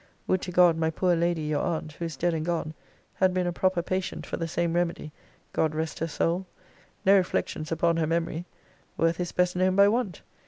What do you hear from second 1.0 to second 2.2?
lady, your aunt, who is